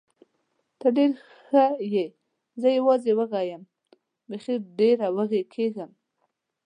[0.79, 2.05] ته ډېره ښه یې،
[2.61, 3.63] زه یوازې وږې یم،
[4.29, 5.91] بېخي ډېره وږې کېږم.